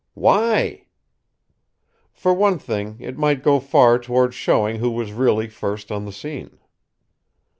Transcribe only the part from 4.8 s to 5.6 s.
was really